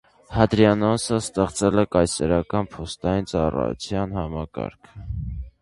[0.35, 4.99] Հադրիանոսը ստեղծել է կայսերական փոստային ծառայության համակարգը։